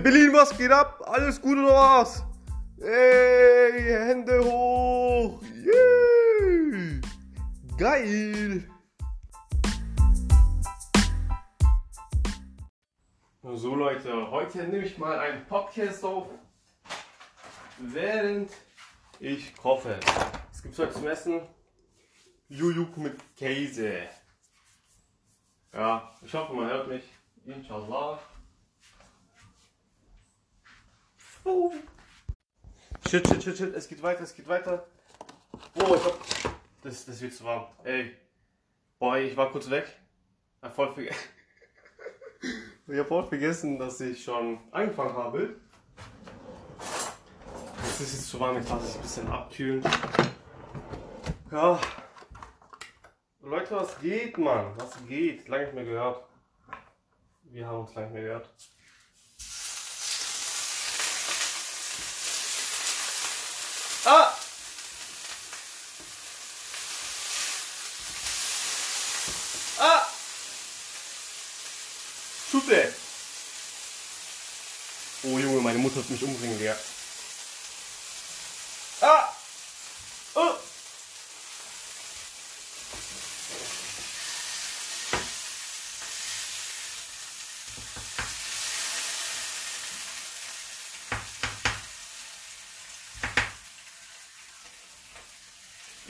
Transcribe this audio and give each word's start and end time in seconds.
Berlin, 0.00 0.32
was 0.32 0.56
geht 0.58 0.72
ab? 0.72 1.00
Alles 1.06 1.40
gut 1.40 1.56
oder 1.58 1.74
was? 1.74 2.24
Ey, 2.80 3.82
Hände 3.82 4.44
hoch! 4.44 5.40
Yeah. 5.64 7.00
Geil! 7.76 8.68
So 13.44 13.74
Leute, 13.76 14.28
heute 14.28 14.64
nehme 14.64 14.84
ich 14.84 14.98
mal 14.98 15.16
einen 15.20 15.46
Podcast 15.46 16.04
auf, 16.04 16.26
während 17.78 18.50
ich 19.20 19.54
koche. 19.56 20.00
Es 20.52 20.62
gibt 20.62 20.76
heute 20.78 20.92
zum 20.92 21.06
Essen 21.06 21.40
Jujuk 22.48 22.96
mit 22.96 23.36
Käse. 23.36 24.08
Ja, 25.72 26.10
ich 26.22 26.34
hoffe, 26.34 26.54
man 26.54 26.66
hört 26.68 26.88
mich. 26.88 27.17
Inshallah. 27.48 28.18
Oh. 31.44 31.72
Shit, 33.08 33.26
shit, 33.26 33.42
shit, 33.42 33.56
shit. 33.56 33.74
Es 33.74 33.88
geht 33.88 34.02
weiter, 34.02 34.22
es 34.22 34.34
geht 34.34 34.46
weiter. 34.46 34.86
Oh, 35.74 35.94
ich 35.94 36.04
hab. 36.04 36.18
Das, 36.82 37.06
das 37.06 37.20
wird 37.22 37.32
zu 37.32 37.44
warm. 37.44 37.66
Ey. 37.84 38.14
Boah, 38.98 39.16
ich 39.16 39.34
war 39.34 39.50
kurz 39.50 39.70
weg. 39.70 39.86
Hab 40.60 40.74
voll 40.74 40.92
vergessen. 40.92 41.28
ich 42.86 42.98
hab 42.98 43.08
voll 43.08 43.24
vergessen, 43.24 43.78
dass 43.78 43.98
ich 44.00 44.22
schon 44.22 44.58
angefangen 44.70 45.14
habe. 45.14 45.56
Es 47.82 48.00
ist 48.00 48.12
jetzt 48.12 48.28
zu 48.28 48.38
warm, 48.38 48.58
ich 48.58 48.68
lasse 48.68 48.84
es 48.84 48.96
ein 48.96 49.02
bisschen 49.02 49.28
abkühlen. 49.28 49.82
Ja. 51.50 51.80
Leute, 53.40 53.70
was 53.74 53.98
geht, 54.00 54.36
Mann? 54.36 54.72
Was 54.76 55.06
geht? 55.06 55.48
Lange 55.48 55.64
nicht 55.64 55.74
mehr 55.74 55.84
gehört. 55.84 56.28
Wir 57.50 57.66
haben 57.66 57.80
uns 57.80 57.94
lange 57.94 58.12
gehört. 58.12 58.48
Ah! 64.04 64.34
Ah! 69.78 70.06
Schute! 72.50 72.94
Oh 75.24 75.38
Junge, 75.38 75.60
meine 75.60 75.78
Mutter 75.78 75.96
wird 75.96 76.10
mich 76.10 76.22
umbringen, 76.22 76.58
Digga. 76.58 76.76
Ah! 79.00 79.34
Oh! 80.34 80.54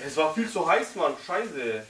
Es 0.09 0.17
war 0.17 0.33
viel 0.33 0.51
zu 0.51 0.67
heiß, 0.67 0.95
Mann. 0.95 1.15
Scheiße. 1.27 1.87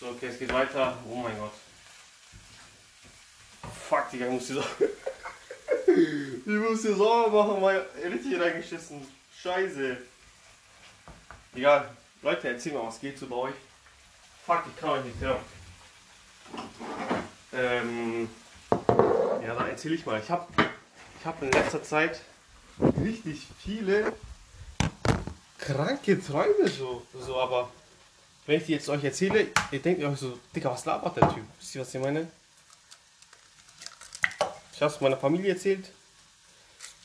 So, 0.00 0.08
okay, 0.08 0.26
es 0.26 0.40
geht 0.40 0.52
weiter. 0.52 0.98
Oh 1.08 1.14
mein 1.14 1.38
Gott. 1.38 1.52
Fuck, 3.88 4.10
Digga, 4.10 4.26
ich 4.26 4.32
muss 4.32 4.46
die 4.48 4.54
sauber. 4.54 4.66
ich 5.86 6.46
muss 6.46 6.82
die 6.82 6.94
sauber 6.94 7.44
machen, 7.44 7.62
weil 7.62 7.86
richtig 8.10 8.40
reingeschissen. 8.40 9.06
Scheiße. 9.40 9.98
Egal. 11.54 11.96
Leute, 12.22 12.48
erzähl 12.48 12.72
mal, 12.72 12.88
was 12.88 12.98
geht 12.98 13.16
so 13.16 13.28
bei 13.28 13.36
euch? 13.36 13.54
Fuck, 14.44 14.64
ich 14.66 14.80
kann 14.80 14.90
euch 14.90 15.04
nicht 15.04 15.20
hören. 15.20 15.40
Ähm, 17.52 18.28
ja, 19.46 19.54
dann 19.54 19.68
erzähle 19.68 19.94
ich 19.94 20.04
mal. 20.04 20.20
Ich 20.20 20.30
habe 20.30 20.46
ich 21.20 21.26
hab 21.26 21.40
in 21.42 21.52
letzter 21.52 21.82
Zeit 21.82 22.20
richtig 23.00 23.46
viele 23.62 24.12
kranke 25.58 26.20
Träume 26.20 26.68
so, 26.68 27.06
so, 27.20 27.40
aber 27.40 27.70
wenn 28.46 28.58
ich 28.58 28.66
die 28.66 28.72
jetzt 28.72 28.88
euch 28.88 29.04
erzähle, 29.04 29.46
ihr 29.70 29.80
denkt 29.80 30.02
euch 30.02 30.18
so, 30.18 30.36
Digga, 30.54 30.72
was 30.72 30.84
labert 30.84 31.16
der 31.16 31.32
Typ? 31.32 31.44
Wisst 31.60 31.76
ihr, 31.76 31.82
was 31.82 31.94
ich 31.94 32.00
meine? 32.00 32.26
Ich 34.72 34.82
habe 34.82 34.92
es 34.92 35.00
meiner 35.00 35.16
Familie 35.16 35.52
erzählt. 35.52 35.88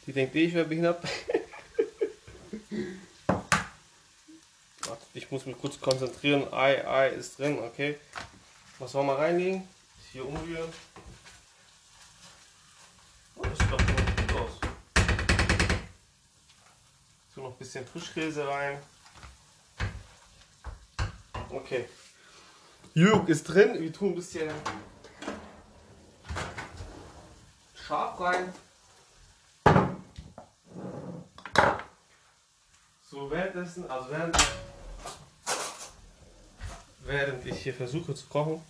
Die 0.07 0.13
denkt 0.13 0.35
eh, 0.35 0.45
ich 0.45 0.53
wäre 0.55 0.65
behindert. 0.65 1.03
ich 5.17 5.31
muss 5.31 5.47
mich 5.47 5.57
kurz 5.59 5.81
konzentrieren. 5.81 6.53
Ei, 6.53 6.88
Ei 6.88 7.09
ist 7.09 7.39
drin, 7.39 7.57
okay. 7.59 7.97
Was 8.78 8.94
wollen 8.94 9.07
wir 9.07 9.17
reinlegen? 9.17 9.67
Hier 10.11 10.23
umrühren. 10.25 10.72
Oh, 13.35 13.41
das 13.41 13.57
sieht 13.57 13.72
doch 13.72 13.78
gut 13.78 14.39
aus. 14.39 14.51
Tu 17.33 17.41
noch 17.41 17.51
ein 17.51 17.57
bisschen 17.57 17.85
Frischkäse 17.88 18.47
rein. 18.47 18.78
Okay. 21.49 21.89
Jürg 22.94 23.28
ist 23.28 23.44
drin. 23.45 23.81
Wir 23.81 23.91
tun 23.91 24.09
ein 24.09 24.16
bisschen 24.16 24.51
scharf 27.73 28.19
rein. 28.19 28.53
So 33.09 33.31
währenddessen, 33.31 33.89
also 33.89 34.11
während 34.11 34.38
während 37.07 37.45
ich 37.45 37.59
hier 37.59 37.73
versuche 37.73 38.13
zu 38.13 38.28
kochen, 38.28 38.62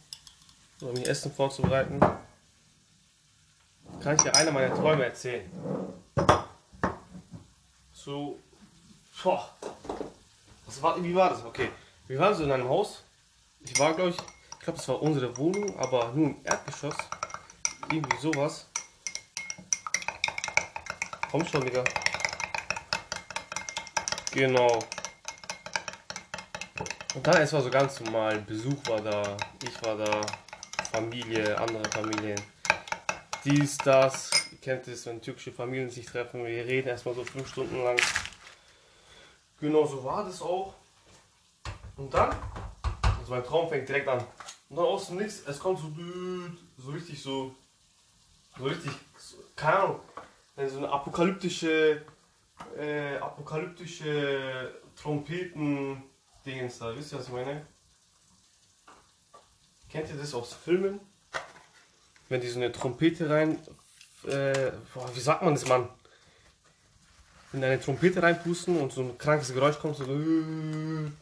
um 0.82 0.94
mir 0.94 1.08
Essen 1.08 1.34
vorzubereiten, 1.34 2.00
kann 4.00 4.16
ich 4.16 4.22
dir 4.22 4.36
einer 4.36 4.52
meiner 4.52 4.76
Träume 4.76 5.06
erzählen. 5.06 5.50
So, 7.92 8.40
boah, 9.24 9.50
was 10.66 10.82
war, 10.82 11.04
wie 11.04 11.16
war 11.16 11.32
das? 11.32 11.44
Okay, 11.44 11.70
wir 12.08 12.20
waren 12.20 12.36
so 12.36 12.44
in 12.44 12.52
einem 12.52 12.70
Haus. 12.70 13.04
Ich 13.62 13.78
war, 13.80 13.94
glaube 13.96 14.12
ich, 14.12 14.18
ich 14.18 14.60
glaube, 14.60 14.80
es 14.80 14.88
war 14.88 15.02
unsere 15.02 15.36
Wohnung, 15.38 15.78
aber 15.80 16.12
nur 16.14 16.28
im 16.28 16.38
Erdgeschoss. 16.44 16.96
Irgendwie 17.92 18.18
sowas. 18.18 18.68
Komm 21.32 21.46
schon, 21.46 21.62
Digga. 21.62 21.84
Genau. 24.32 24.80
Und 27.18 27.26
dann, 27.26 27.42
es 27.42 27.52
war 27.52 27.64
so 27.64 27.72
ganz 27.72 28.00
normal. 28.00 28.38
Besuch 28.42 28.78
war 28.86 29.02
da, 29.02 29.36
ich 29.64 29.84
war 29.84 29.98
da, 29.98 30.22
Familie, 30.92 31.58
andere 31.58 31.84
Familien. 31.90 32.40
Dies, 33.44 33.76
das. 33.80 34.30
Ihr 34.52 34.60
kennt 34.60 34.88
es, 34.88 35.08
wenn 35.08 35.20
türkische 35.20 35.52
Familien 35.52 35.90
sich 35.90 36.06
treffen. 36.06 36.46
Wir 36.46 36.64
reden 36.64 36.90
erstmal 36.90 37.16
so 37.16 37.24
fünf 37.24 37.48
Stunden 37.48 37.84
lang. 37.84 37.98
Genau 39.60 39.84
so 39.88 40.04
war 40.04 40.26
das 40.26 40.44
auch. 40.44 40.76
Und 41.96 42.14
dann, 42.14 42.36
also 43.02 43.32
mein 43.32 43.44
Traum 43.44 43.68
fängt 43.68 43.90
direkt 43.90 44.08
an. 44.08 44.24
Und 44.70 44.76
dann 44.76 44.86
aus 44.86 45.08
dem 45.08 45.18
Nichts, 45.18 45.42
es 45.48 45.58
kommt 45.58 45.80
so, 45.80 45.92
so 46.78 46.92
richtig 46.92 47.20
so, 47.20 47.56
so 48.60 48.64
richtig, 48.64 48.92
so, 49.18 49.38
keine 49.56 49.80
Ahnung, 49.80 50.00
so 50.68 50.78
eine 50.78 50.90
apokalyptische, 50.90 52.06
äh, 52.78 53.16
apokalyptische 53.18 54.72
Trompeten-Dingens 56.48 56.80
da. 56.80 56.96
Wisst 56.96 57.12
ihr, 57.12 57.20
was 57.20 57.28
ich 57.28 57.34
meine? 57.34 57.66
Kennt 59.90 60.10
ihr 60.10 60.16
das 60.16 60.34
aus 60.34 60.54
Filmen? 60.54 61.00
Wenn 62.30 62.42
die 62.42 62.48
so 62.48 62.60
eine 62.60 62.72
Trompete 62.72 63.30
rein, 63.30 63.60
äh, 64.24 64.72
boah, 64.94 65.10
wie 65.14 65.20
sagt 65.20 65.44
man 65.44 65.54
das, 65.54 65.66
Mann? 65.68 65.90
In 67.54 67.64
eine 67.64 67.80
Trompete 67.80 68.22
reinpusten 68.22 68.80
und 68.80 68.92
so 68.92 69.02
ein 69.02 69.18
krankes 69.18 69.54
Geräusch 69.54 69.80
kommt, 69.80 69.96
so, 69.96 70.06
so 70.06 70.12
ein 70.12 71.18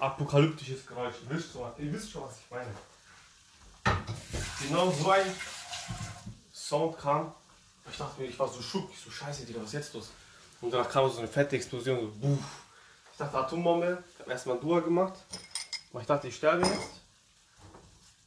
apokalyptisches 0.00 0.86
Geräusch. 0.86 1.16
Ihr 1.28 1.36
wisst, 1.36 1.52
schon, 1.52 1.70
ihr 1.78 1.92
wisst 1.92 2.10
schon, 2.10 2.22
was 2.22 2.38
ich 2.38 2.50
meine. 2.50 2.70
Genau 4.62 4.90
so 4.90 5.10
ein 5.10 5.26
Sound 6.52 6.98
kam. 6.98 7.34
Ich 7.90 7.98
dachte 7.98 8.20
mir, 8.20 8.28
ich 8.28 8.38
war 8.38 8.48
so 8.48 8.62
schock, 8.62 8.88
ich 8.92 9.00
so 9.00 9.10
scheiße, 9.10 9.44
Digga, 9.44 9.60
was 9.60 9.68
ist 9.68 9.72
jetzt 9.74 9.94
los? 9.94 10.10
Und 10.60 10.72
danach 10.72 10.88
kam 10.88 11.10
so 11.10 11.18
eine 11.18 11.28
fette 11.28 11.56
Explosion, 11.56 12.00
so 12.00 12.08
buff. 12.08 12.69
Ich 13.20 13.26
dachte 13.26 13.36
Atombombe, 13.36 14.02
ich 14.14 14.20
habe 14.20 14.30
erstmal 14.30 14.58
Dua 14.58 14.80
gemacht. 14.80 15.12
Aber 15.90 16.00
ich 16.00 16.06
dachte, 16.06 16.28
ich 16.28 16.36
sterbe 16.36 16.66
jetzt. 16.66 17.02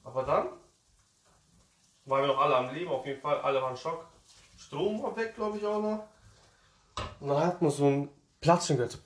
Aber 0.04 0.22
dann 0.22 0.50
waren 2.06 2.22
wir 2.22 2.28
noch 2.28 2.38
alle 2.38 2.56
am 2.56 2.72
Leben, 2.72 2.92
auf 2.92 3.04
jeden 3.04 3.20
Fall, 3.20 3.42
alle 3.42 3.60
waren 3.60 3.76
Schock. 3.76 4.06
Strom 4.56 5.02
war 5.02 5.16
weg, 5.16 5.34
glaube 5.36 5.58
ich 5.58 5.66
auch 5.66 5.82
noch. 5.82 6.04
Und 7.20 7.28
dann 7.28 7.44
hat 7.44 7.60
man 7.60 7.72
so 7.72 7.88
ein 7.88 8.10
Platschen 8.40 8.78
gehört. 8.78 9.00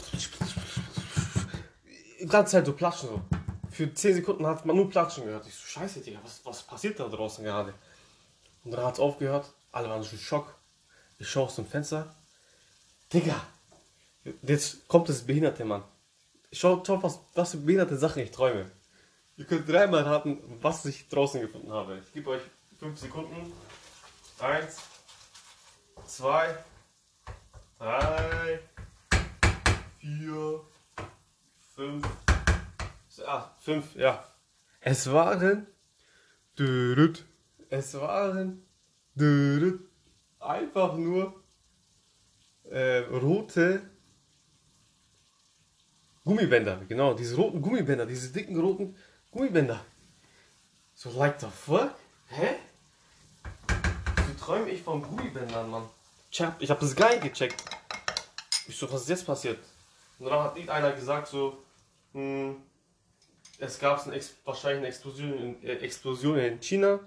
Die 2.20 2.26
ganze 2.26 2.52
Zeit 2.52 2.66
so 2.66 2.74
Platschen 2.74 3.08
so. 3.08 3.22
Für 3.72 3.94
10 3.94 4.16
Sekunden 4.16 4.46
hat 4.46 4.66
man 4.66 4.76
nur 4.76 4.90
Platschen 4.90 5.24
gehört. 5.24 5.48
Ich 5.48 5.56
so, 5.56 5.68
scheiße, 5.68 6.02
Digga, 6.02 6.20
was, 6.22 6.46
was 6.46 6.64
passiert 6.64 7.00
da 7.00 7.08
draußen 7.08 7.46
gerade? 7.46 7.74
Und 8.66 8.72
dann 8.72 8.84
hat 8.84 8.96
es 8.96 9.00
aufgehört, 9.00 9.54
alle 9.72 9.90
waren 9.90 10.04
so 10.04 10.18
Schock. 10.18 10.54
Ich 11.18 11.30
schaue 11.30 11.46
aus 11.46 11.56
dem 11.56 11.66
Fenster. 11.66 12.14
Digga, 13.14 13.42
jetzt 14.42 14.88
kommt 14.88 15.10
das 15.10 15.24
behinderte 15.24 15.66
Mann. 15.66 15.84
Schau, 16.52 16.84
schau 16.86 17.02
was, 17.04 17.20
was 17.34 17.52
für 17.52 17.58
behinderte 17.58 17.98
Sachen 17.98 18.24
ich 18.24 18.32
träume. 18.32 18.70
Ihr 19.36 19.46
könnt 19.46 19.70
dreimal 19.70 20.04
raten, 20.04 20.40
was 20.62 20.86
ich 20.86 21.08
draußen 21.10 21.42
gefunden 21.42 21.72
habe. 21.72 22.00
Ich 22.00 22.14
gebe 22.14 22.32
euch 22.32 22.42
fünf 22.80 22.98
Sekunden. 23.00 23.52
Eins, 24.40 24.78
zwei, 26.06 26.56
drei, 27.78 28.60
vier, 30.00 30.62
fünf, 31.76 32.08
ah, 33.26 33.52
fünf, 33.60 33.96
ja. 33.96 34.24
Es 34.80 35.12
waren, 35.12 35.68
es 37.70 37.94
waren, 37.96 38.64
einfach 40.40 40.96
nur 40.96 41.44
äh, 42.70 43.00
rote 43.00 43.82
Gummibänder, 46.28 46.82
genau, 46.90 47.14
diese 47.14 47.38
roten 47.38 47.62
Gummibänder, 47.62 48.06
diese 48.06 48.30
dicken 48.34 48.60
roten 48.60 48.96
Gummibänder. 49.32 49.80
So, 50.94 51.10
like 51.18 51.40
the 51.40 51.48
fuck? 51.48 51.94
Hä? 52.28 52.56
So 53.70 54.46
träume 54.46 54.70
ich 54.70 54.82
von 54.82 55.02
Gummibändern, 55.02 55.70
Mann. 55.70 55.90
Ich 56.30 56.42
hab, 56.42 56.62
ich 56.62 56.70
hab 56.70 56.82
das 56.82 56.94
gar 56.94 57.12
nicht 57.12 57.24
gecheckt. 57.24 57.64
Ich 58.68 58.76
so, 58.76 58.92
was 58.92 59.04
ist 59.04 59.10
jetzt 59.10 59.26
passiert? 59.26 59.60
Und 60.20 60.26
dann 60.30 60.44
hat 60.44 60.70
einer 60.70 60.92
gesagt, 60.92 61.30
so, 61.30 61.60
mh, 62.12 62.22
hm, 62.22 62.56
es 63.60 63.80
gab 63.80 64.06
eine, 64.06 64.20
wahrscheinlich 64.44 64.80
eine 64.80 64.88
Explosion 64.88 65.34
in, 65.34 65.64
äh, 65.64 65.76
Explosion 65.76 66.38
in 66.40 66.60
China. 66.60 67.00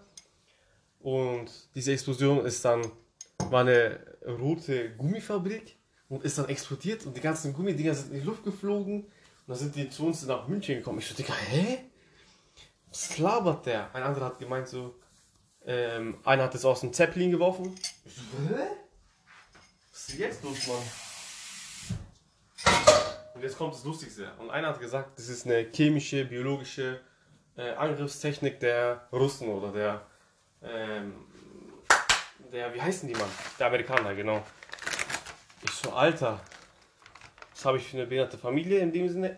Und 1.00 1.50
diese 1.74 1.92
Explosion 1.92 2.46
ist 2.46 2.64
dann, 2.64 2.90
war 3.50 3.60
eine 3.60 4.00
rote 4.24 4.96
Gummifabrik 4.96 5.76
und 6.10 6.24
ist 6.24 6.36
dann 6.36 6.48
explodiert 6.48 7.06
und 7.06 7.16
die 7.16 7.20
ganzen 7.20 7.54
Gummidinger 7.54 7.94
sind 7.94 8.12
in 8.12 8.20
die 8.20 8.26
Luft 8.26 8.44
geflogen. 8.44 9.04
Und 9.04 9.12
dann 9.46 9.56
sind 9.56 9.74
die 9.74 9.88
zu 9.88 10.04
uns 10.06 10.26
nach 10.26 10.46
München 10.48 10.76
gekommen. 10.76 10.98
Ich 10.98 11.08
so, 11.08 11.14
Digga, 11.14 11.32
hä? 11.32 11.78
Was 12.90 13.16
labert 13.18 13.64
der? 13.64 13.94
Ein 13.94 14.02
anderer 14.02 14.26
hat 14.26 14.38
gemeint 14.38 14.68
so, 14.68 14.96
ähm, 15.64 16.18
einer 16.24 16.42
hat 16.42 16.54
es 16.54 16.64
aus 16.64 16.80
dem 16.80 16.92
Zeppelin 16.92 17.30
geworfen. 17.30 17.74
Hä? 18.04 18.66
Was 19.92 20.08
ist 20.08 20.18
jetzt 20.18 20.42
los, 20.42 20.66
Mann? 20.66 20.82
Und 23.34 23.42
jetzt 23.42 23.56
kommt 23.56 23.74
das 23.74 23.84
Lustigste. 23.84 24.32
Und 24.38 24.50
einer 24.50 24.68
hat 24.68 24.80
gesagt, 24.80 25.16
das 25.16 25.28
ist 25.28 25.46
eine 25.46 25.70
chemische, 25.72 26.24
biologische 26.24 27.00
äh, 27.56 27.70
Angriffstechnik 27.70 28.58
der 28.58 29.06
Russen 29.12 29.48
oder 29.48 29.70
der, 29.70 30.06
ähm, 30.62 31.14
der, 32.52 32.74
wie 32.74 32.82
heißen 32.82 33.08
die 33.08 33.14
Mann? 33.14 33.30
Der 33.58 33.68
Amerikaner, 33.68 34.14
genau. 34.14 34.44
So, 35.82 35.92
Alter, 35.92 36.38
was 37.52 37.64
habe 37.64 37.78
ich 37.78 37.88
für 37.88 37.96
eine 37.96 38.06
behinderte 38.06 38.36
Familie 38.36 38.80
in 38.80 38.92
dem 38.92 39.08
Sinne? 39.08 39.34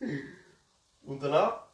Und 1.02 1.20
danach 1.20 1.64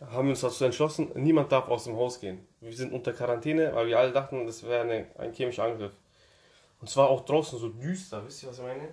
haben 0.00 0.26
wir 0.26 0.30
uns 0.30 0.40
dazu 0.40 0.64
entschlossen, 0.64 1.12
niemand 1.14 1.52
darf 1.52 1.68
aus 1.68 1.84
dem 1.84 1.94
Haus 1.94 2.18
gehen. 2.18 2.44
Wir 2.58 2.72
sind 2.72 2.92
unter 2.92 3.12
Quarantäne, 3.12 3.72
weil 3.72 3.86
wir 3.86 3.96
alle 3.96 4.10
dachten, 4.10 4.44
das 4.44 4.64
wäre 4.64 4.80
eine, 4.80 5.06
ein 5.18 5.32
chemischer 5.32 5.62
Angriff. 5.62 5.92
Und 6.80 6.90
zwar 6.90 7.10
auch 7.10 7.24
draußen 7.24 7.60
so 7.60 7.68
düster, 7.68 8.26
wisst 8.26 8.42
ihr, 8.42 8.48
was 8.48 8.58
ich 8.58 8.64
meine? 8.64 8.92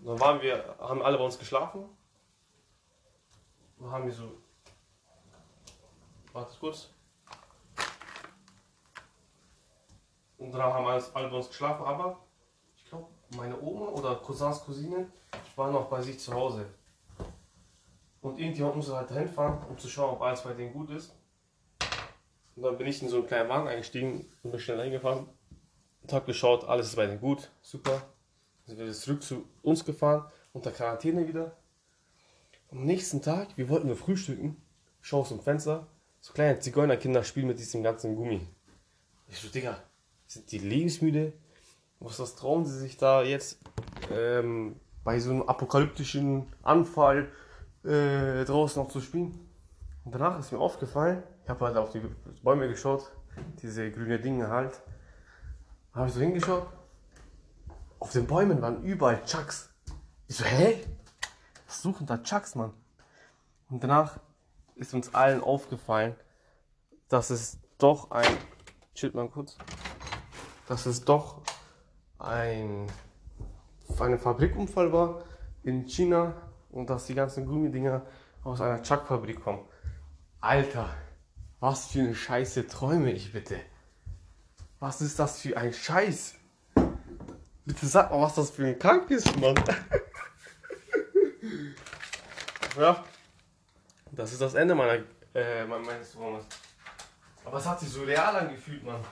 Und 0.00 0.06
dann 0.06 0.20
waren 0.20 0.40
wir, 0.40 0.76
haben 0.78 1.02
alle 1.02 1.18
bei 1.18 1.24
uns 1.24 1.40
geschlafen. 1.40 1.88
Und 3.78 3.90
haben 3.90 4.04
wir 4.06 4.12
so. 4.12 4.40
Warte 6.32 6.56
kurz. 6.60 6.90
Und 10.36 10.52
dann 10.52 10.62
haben 10.62 10.86
alle, 10.86 11.04
alle 11.14 11.28
bei 11.28 11.36
uns 11.36 11.48
geschlafen, 11.48 11.84
aber 11.84 12.27
meine 13.30 13.60
Oma 13.60 13.86
oder 13.86 14.16
Cousins, 14.16 14.60
Cousinen 14.64 15.12
waren 15.56 15.72
noch 15.72 15.88
bei 15.88 16.00
sich 16.02 16.18
zu 16.18 16.32
Hause. 16.32 16.66
Und 18.20 18.38
irgendjemand 18.38 18.76
musste 18.76 18.96
halt 18.96 19.10
dahin 19.10 19.28
fahren, 19.28 19.64
um 19.68 19.78
zu 19.78 19.88
schauen, 19.88 20.14
ob 20.14 20.22
alles 20.22 20.42
bei 20.42 20.52
denen 20.52 20.72
gut 20.72 20.90
ist. 20.90 21.14
Und 22.56 22.62
dann 22.62 22.76
bin 22.76 22.86
ich 22.86 23.00
in 23.02 23.08
so 23.08 23.18
einen 23.18 23.26
kleinen 23.26 23.48
Wagen 23.48 23.68
eingestiegen 23.68 24.26
und 24.42 24.50
bin 24.50 24.60
schnell 24.60 24.80
eingefahren 24.80 25.28
und 26.02 26.12
habe 26.12 26.26
geschaut, 26.26 26.64
alles 26.64 26.88
ist 26.88 26.96
bei 26.96 27.06
denen 27.06 27.20
gut, 27.20 27.50
super. 27.62 28.02
Dann 28.66 28.76
sind 28.76 28.86
wir 28.86 28.92
zurück 28.92 29.22
zu 29.22 29.44
uns 29.62 29.84
gefahren, 29.84 30.24
unter 30.52 30.72
Quarantäne 30.72 31.28
wieder. 31.28 31.56
Am 32.70 32.84
nächsten 32.84 33.22
Tag, 33.22 33.56
wir 33.56 33.68
wollten 33.68 33.86
nur 33.86 33.96
frühstücken, 33.96 34.60
schau 35.00 35.20
aus 35.20 35.28
dem 35.28 35.40
Fenster, 35.40 35.86
so 36.20 36.32
kleine 36.32 36.58
Zigeunerkinder 36.58 37.22
spielen 37.22 37.46
mit 37.46 37.58
diesem 37.58 37.82
ganzen 37.82 38.16
Gummi. 38.16 38.46
Ich 39.28 39.38
so, 39.38 39.48
Digga, 39.48 39.82
sind 40.26 40.50
die 40.50 40.58
lebensmüde? 40.58 41.32
Was 42.00 42.18
das 42.18 42.36
trauen 42.36 42.64
sie 42.64 42.78
sich 42.78 42.96
da 42.96 43.22
jetzt 43.22 43.58
ähm, 44.12 44.76
bei 45.04 45.18
so 45.18 45.30
einem 45.30 45.42
apokalyptischen 45.42 46.46
Anfall 46.62 47.30
äh, 47.84 48.44
draußen 48.44 48.82
noch 48.82 48.90
zu 48.90 49.00
spielen. 49.00 49.48
Und 50.04 50.14
danach 50.14 50.38
ist 50.38 50.52
mir 50.52 50.58
aufgefallen, 50.58 51.22
ich 51.42 51.48
habe 51.50 51.64
halt 51.64 51.76
auf 51.76 51.90
die 51.90 52.02
Bäume 52.42 52.68
geschaut, 52.68 53.10
diese 53.62 53.90
grüne 53.90 54.18
Dinge 54.18 54.48
halt. 54.48 54.80
Habe 55.92 56.08
ich 56.08 56.14
so 56.14 56.20
hingeschaut. 56.20 56.66
Auf 57.98 58.12
den 58.12 58.26
Bäumen 58.26 58.62
waren 58.62 58.82
überall 58.84 59.24
Chucks. 59.24 59.70
Ich 60.28 60.36
so, 60.36 60.44
hä? 60.44 60.84
Was 61.66 61.82
suchen 61.82 62.06
da 62.06 62.18
Chucks, 62.18 62.54
Mann? 62.54 62.72
Und 63.70 63.82
danach 63.82 64.20
ist 64.76 64.94
uns 64.94 65.14
allen 65.14 65.42
aufgefallen, 65.42 66.14
dass 67.08 67.30
es 67.30 67.58
doch 67.78 68.10
ein. 68.10 68.36
Chill 68.94 69.10
mal 69.12 69.28
kurz. 69.28 69.56
Dass 70.68 70.86
es 70.86 71.04
doch 71.04 71.42
ein. 72.18 72.86
ein 73.98 74.18
Fabrikunfall 74.18 74.92
war 74.92 75.22
in 75.62 75.86
China 75.86 76.34
und 76.70 76.90
dass 76.90 77.06
die 77.06 77.14
ganzen 77.14 77.46
Gummidinger 77.46 78.02
aus 78.44 78.60
einer 78.60 78.82
Chuck-Fabrik 78.82 79.42
kommen. 79.42 79.64
Alter, 80.40 80.88
was 81.60 81.88
für 81.88 82.00
eine 82.00 82.14
Scheiße 82.14 82.66
träume 82.66 83.10
ich 83.12 83.32
bitte. 83.32 83.60
Was 84.80 85.00
ist 85.00 85.18
das 85.18 85.40
für 85.40 85.56
ein 85.56 85.72
Scheiß? 85.72 86.34
Bitte 87.64 87.86
sag 87.86 88.10
mal, 88.10 88.20
was 88.20 88.36
das 88.36 88.50
für 88.50 88.66
ein 88.66 88.78
Krank 88.78 89.10
ist, 89.10 89.38
Mann. 89.40 89.56
ja, 92.78 93.04
das 94.12 94.32
ist 94.32 94.40
das 94.40 94.54
Ende 94.54 94.74
meiner, 94.74 95.02
äh, 95.34 95.64
meines 95.64 96.12
Traumes. 96.12 96.44
Aber 97.44 97.58
es 97.58 97.66
hat 97.66 97.80
sich 97.80 97.88
so 97.88 98.04
real 98.04 98.36
angefühlt, 98.36 98.84
Mann. 98.84 99.04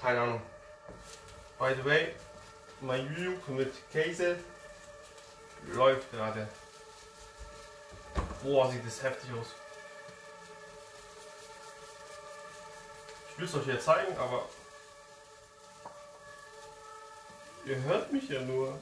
Keine 0.00 0.20
Ahnung. 0.20 0.40
By 1.58 1.74
the 1.74 1.84
way, 1.84 2.14
mein 2.80 3.06
YouTube 3.14 3.48
mit 3.48 3.72
Käse 3.90 4.38
läuft 5.72 6.10
gerade. 6.12 6.48
Boah, 8.42 8.70
sieht 8.70 8.86
das 8.86 9.02
heftig 9.02 9.30
aus. 9.32 9.48
Ich 13.30 13.38
will 13.38 13.46
es 13.46 13.54
euch 13.54 13.64
hier 13.64 13.80
zeigen, 13.80 14.16
aber 14.16 14.48
ihr 17.66 17.76
hört 17.82 18.12
mich 18.12 18.28
ja 18.28 18.40
nur. 18.40 18.78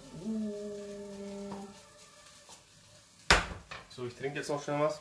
So, 3.90 4.06
ich 4.06 4.14
trinke 4.14 4.38
jetzt 4.38 4.48
noch 4.48 4.62
schnell 4.62 4.80
was. 4.80 5.00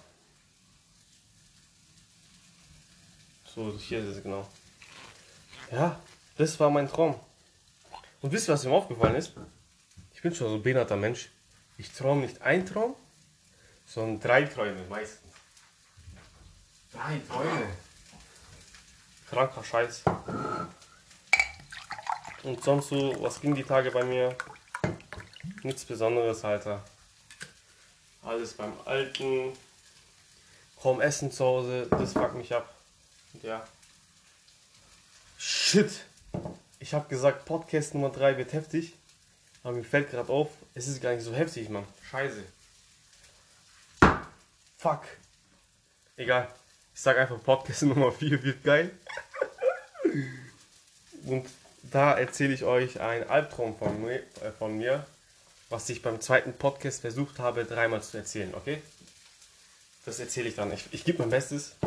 So, 3.53 3.77
hier 3.77 3.99
ist 3.99 4.17
es 4.17 4.23
genau. 4.23 4.47
Ja, 5.71 5.99
das 6.37 6.59
war 6.59 6.69
mein 6.69 6.87
Traum. 6.87 7.19
Und 8.21 8.31
wisst 8.31 8.49
ihr, 8.49 8.53
was 8.53 8.63
mir 8.63 8.71
aufgefallen 8.71 9.15
ist? 9.15 9.33
Ich 10.13 10.21
bin 10.21 10.33
schon 10.33 10.49
so 10.49 10.55
ein 10.55 10.63
behinderter 10.63 10.95
Mensch. 10.95 11.29
Ich 11.77 11.91
träume 11.91 12.21
nicht 12.21 12.41
ein 12.41 12.65
Traum, 12.65 12.95
sondern 13.85 14.19
drei 14.19 14.43
Träume 14.43 14.83
meistens. 14.89 15.31
Drei 16.91 17.19
Träume. 17.27 17.67
Kranker 19.29 19.63
Scheiß. 19.63 20.03
Und 22.43 22.63
sonst 22.63 22.89
so, 22.89 23.21
was 23.21 23.41
ging 23.41 23.55
die 23.55 23.63
Tage 23.63 23.91
bei 23.91 24.03
mir? 24.03 24.35
Nichts 25.63 25.83
Besonderes, 25.83 26.45
Alter. 26.45 26.83
Alles 28.23 28.53
beim 28.53 28.73
Alten. 28.85 29.53
Kaum 30.81 31.01
Essen 31.01 31.31
zu 31.31 31.43
Hause, 31.43 31.87
das 31.89 32.13
fuckt 32.13 32.35
mich 32.35 32.53
ab. 32.53 32.73
Ja. 33.41 33.65
Shit. 35.37 36.05
Ich 36.85 36.93
habe 36.93 37.09
gesagt, 37.09 37.45
Podcast 37.45 37.95
Nummer 37.95 38.11
3 38.11 38.37
wird 38.37 38.53
heftig. 38.53 38.93
Aber 39.63 39.73
mir 39.73 39.83
fällt 39.83 40.11
gerade 40.11 40.31
auf, 40.31 40.49
es 40.75 40.87
ist 40.87 41.01
gar 41.01 41.15
nicht 41.15 41.23
so 41.23 41.33
heftig, 41.33 41.67
Mann. 41.67 41.83
Scheiße. 42.11 42.43
Fuck. 44.77 45.01
Egal. 46.15 46.47
Ich 46.93 47.01
sag 47.01 47.17
einfach 47.17 47.41
Podcast 47.41 47.81
Nummer 47.81 48.11
4 48.11 48.43
wird 48.43 48.63
geil. 48.63 48.91
Und 51.25 51.47
da 51.81 52.15
erzähle 52.15 52.53
ich 52.53 52.65
euch 52.65 53.01
einen 53.01 53.27
Albtraum 53.31 53.75
von 53.79 53.99
mir, 54.03 54.17
äh, 54.43 54.51
von 54.51 54.77
mir, 54.77 55.07
was 55.69 55.89
ich 55.89 56.03
beim 56.03 56.21
zweiten 56.21 56.53
Podcast 56.53 57.01
versucht 57.01 57.39
habe, 57.39 57.65
dreimal 57.65 58.03
zu 58.03 58.15
erzählen, 58.17 58.53
okay? 58.53 58.79
Das 60.05 60.19
erzähle 60.19 60.49
ich 60.49 60.55
dann. 60.55 60.71
Ich, 60.71 60.85
ich 60.91 61.03
gebe 61.03 61.17
mein 61.17 61.31
Bestes. 61.31 61.77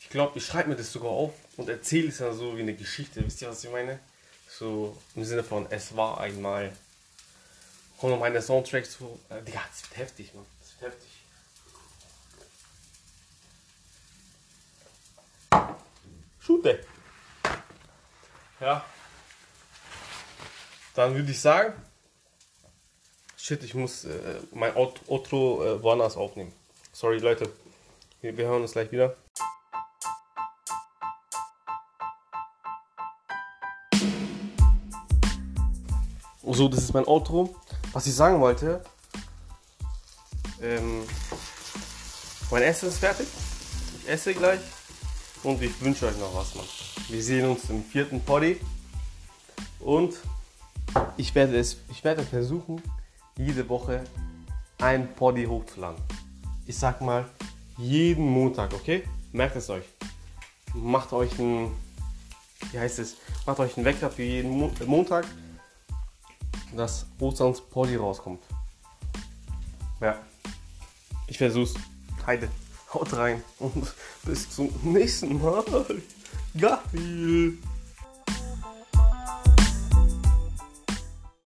Ich 0.00 0.10
glaube, 0.10 0.38
ich 0.38 0.46
schreibe 0.46 0.68
mir 0.68 0.76
das 0.76 0.92
sogar 0.92 1.10
auf 1.10 1.32
und 1.56 1.68
erzähle 1.68 2.10
es 2.10 2.18
dann 2.18 2.32
so 2.36 2.56
wie 2.56 2.62
eine 2.62 2.74
Geschichte. 2.74 3.26
Wisst 3.26 3.42
ihr, 3.42 3.48
was 3.48 3.64
ich 3.64 3.70
meine? 3.72 3.98
So 4.62 4.96
im 5.16 5.24
Sinne 5.24 5.42
von, 5.42 5.66
es 5.70 5.96
war 5.96 6.20
einmal. 6.20 6.70
Kommen 7.98 8.12
noch 8.12 8.20
meine 8.20 8.40
Soundtracks 8.40 8.92
zu. 8.92 9.18
Äh, 9.28 9.42
Digga, 9.42 9.60
das 9.68 9.90
wird 9.90 9.96
heftig, 9.96 10.32
man. 10.34 10.46
Das 10.60 10.80
wird 10.80 10.92
heftig. 10.92 11.10
Schute. 16.38 16.86
Ja. 18.60 18.84
Dann 20.94 21.16
würde 21.16 21.32
ich 21.32 21.40
sagen. 21.40 21.74
Shit, 23.36 23.64
ich 23.64 23.74
muss 23.74 24.04
äh, 24.04 24.38
mein 24.52 24.76
Out 24.76 25.00
Outro 25.08 25.64
äh, 25.64 25.82
woanders 25.82 26.16
aufnehmen. 26.16 26.52
Sorry, 26.92 27.18
Leute. 27.18 27.50
Wir, 28.20 28.36
wir 28.36 28.46
hören 28.46 28.62
uns 28.62 28.74
gleich 28.74 28.92
wieder. 28.92 29.16
So, 36.62 36.68
das 36.68 36.84
ist 36.84 36.94
mein 36.94 37.08
Outro. 37.08 37.56
Was 37.92 38.06
ich 38.06 38.14
sagen 38.14 38.40
wollte, 38.40 38.84
ähm, 40.62 41.02
mein 42.52 42.62
Essen 42.62 42.88
ist 42.88 42.98
fertig. 42.98 43.26
Ich 43.98 44.08
esse 44.08 44.32
gleich 44.32 44.60
und 45.42 45.60
ich 45.60 45.80
wünsche 45.80 46.06
euch 46.06 46.16
noch 46.18 46.32
was, 46.36 46.54
Mann. 46.54 46.64
Wir 47.08 47.20
sehen 47.20 47.50
uns 47.50 47.68
im 47.68 47.82
vierten 47.82 48.20
Poddy 48.20 48.60
und 49.80 50.14
ich 51.16 51.34
werde 51.34 51.58
es, 51.58 51.78
ich 51.90 52.04
werde 52.04 52.22
versuchen, 52.22 52.80
jede 53.36 53.68
Woche 53.68 54.04
ein 54.78 55.12
Poddy 55.16 55.46
hochzuladen. 55.46 56.00
Ich 56.64 56.78
sag 56.78 57.00
mal, 57.00 57.28
jeden 57.76 58.24
Montag, 58.24 58.72
okay? 58.72 59.02
Merkt 59.32 59.56
es 59.56 59.68
euch. 59.68 59.86
Macht 60.74 61.12
euch 61.12 61.36
ein, 61.40 61.72
wie 62.70 62.78
heißt 62.78 63.00
es, 63.00 63.16
macht 63.46 63.58
euch 63.58 63.76
einen 63.76 63.84
Wecker 63.84 64.10
für 64.10 64.22
jeden 64.22 64.56
Mo 64.56 64.70
Montag 64.86 65.26
dass 66.76 67.06
Osterns 67.18 67.60
Poddy 67.60 67.96
rauskommt. 67.96 68.42
Ja. 70.00 70.18
Ich 71.26 71.38
versuch's. 71.38 71.74
Heide. 72.26 72.48
Haut 72.92 73.12
rein 73.14 73.42
und 73.58 73.94
bis 74.24 74.50
zum 74.50 74.68
nächsten 74.82 75.40
Mal. 75.40 75.64
Geil. 76.58 77.58